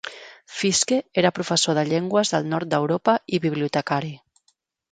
Fiske 0.59 0.97
era 1.23 1.31
professor 1.39 1.77
de 1.81 1.85
llengües 1.91 2.33
del 2.37 2.49
nord 2.55 2.73
d'Europa 2.73 3.17
i 3.39 3.43
bibliotecari. 3.47 4.13